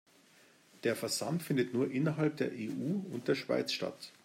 [0.83, 4.11] Der Versand findet nur innerhalb der EU und der Schweiz statt.